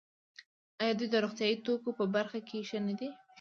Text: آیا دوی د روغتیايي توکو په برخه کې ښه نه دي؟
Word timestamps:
آیا 0.81 0.93
دوی 0.97 1.07
د 1.11 1.15
روغتیايي 1.23 1.57
توکو 1.65 1.89
په 1.99 2.05
برخه 2.15 2.39
کې 2.47 2.67
ښه 2.69 2.79
نه 2.87 2.93
دي؟ 2.99 3.09